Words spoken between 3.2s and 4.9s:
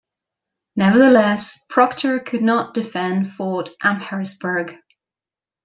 Fort Amherstburg.